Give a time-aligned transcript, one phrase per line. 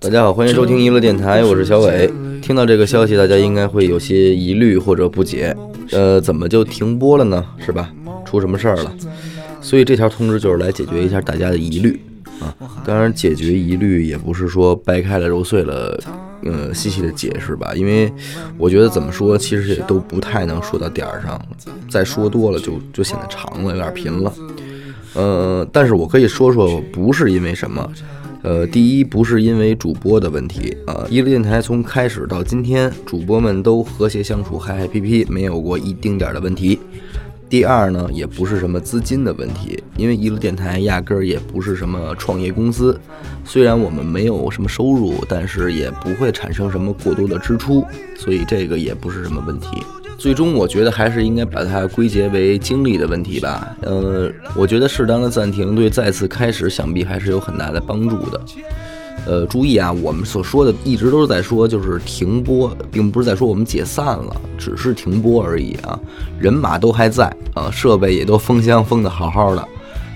[0.00, 2.10] 大家好，欢迎收听娱乐电台，我是小伟。
[2.40, 5.54] 听到这个消息，大家应该会有些疑虑或者不解，
[5.90, 7.44] 呃，怎么就停播了呢？
[7.58, 7.92] 是吧？
[8.24, 8.90] 出什么事儿了？
[9.60, 12.00] 所以这条通知就是来解决一下大家的疑虑
[12.40, 12.48] 啊。
[12.82, 16.02] 当然，解决疑虑也不是说掰开了揉碎了，
[16.44, 17.74] 呃，细细的解释吧。
[17.74, 18.10] 因为
[18.56, 21.38] 我觉得怎么说，其实也都不太能说到点儿上，
[21.90, 24.32] 再说多了就就显得长了，有点贫了。
[25.12, 27.86] 呃，但是我可以说说，不是因为什么。
[28.42, 36.78] 呃，第一不是因为主播的问题啊，一路电台从开始到今天，主播们都和谐相处，嗨嗨皮皮，没有过一丁点的问题。
[37.50, 42.98] 第二呢，也不是什么资金的问题，因为一路电台压根儿也不是什么创业公司，
[43.44, 47.84] 虽然我们没有什么收入，但是也不会产生什么过多的支出，
[48.16, 49.68] 所以这个也不是什么问题。
[50.20, 53.74] 最终，我觉得还是应该把它归结为精力的问题吧。
[53.80, 58.40] 呃，我觉得适当的暂停对再次开始想必还是有很大的帮助的。
[59.26, 65.98] 呃，注意啊，我们所说的一直都是在说就是停播，并不是在说我们解散了，只是停播而已啊。
[66.38, 69.68] 人马都还在啊，设备也都封箱封的好好的，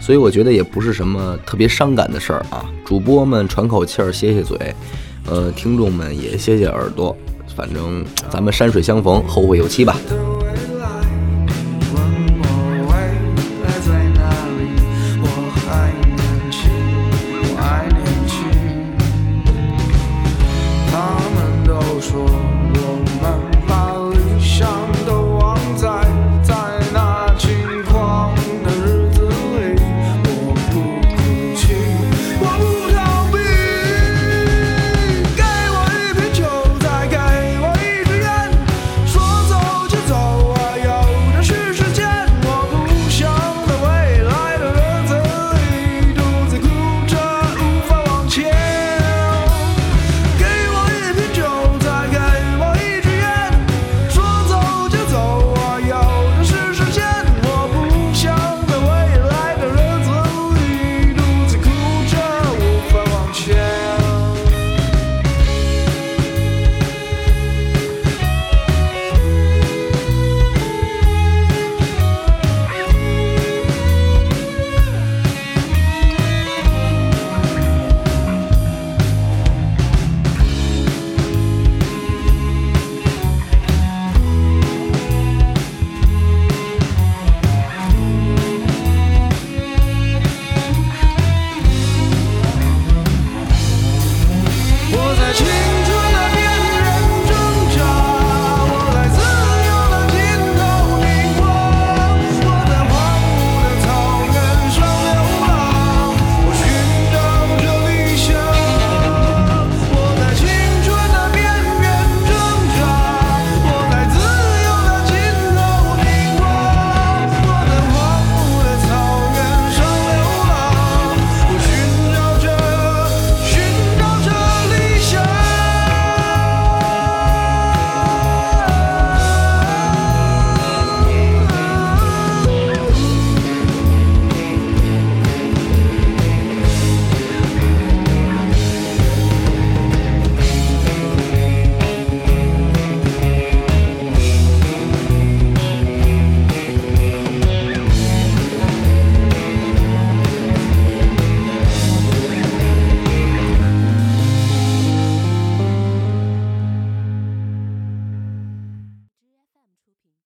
[0.00, 2.68] 所以我觉得也不是什么特别伤感的事儿啊。
[2.84, 4.74] 主播们喘口气儿，歇歇嘴，
[5.30, 7.16] 呃，听众们也歇歇耳朵。
[7.54, 9.96] 反正咱们山水相逢，后会有期吧。